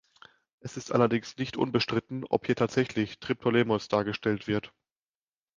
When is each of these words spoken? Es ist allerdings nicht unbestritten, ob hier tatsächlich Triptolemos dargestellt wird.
Es 0.61 0.77
ist 0.77 0.91
allerdings 0.91 1.37
nicht 1.37 1.57
unbestritten, 1.57 2.25
ob 2.27 2.47
hier 2.47 2.55
tatsächlich 2.55 3.19
Triptolemos 3.19 3.87
dargestellt 3.87 4.47
wird. 4.47 4.73